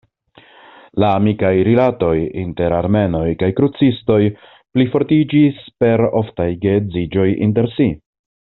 La 1.01 1.09
amikaj 1.17 1.51
rilatoj 1.67 2.13
inter 2.45 2.75
armenoj 2.79 3.23
kaj 3.43 3.51
krucistoj 3.61 4.19
plifortiĝis 4.49 5.63
per 5.85 6.07
oftaj 6.25 6.51
geedziĝoj 6.67 7.31
inter 7.49 7.75
si. 7.79 7.93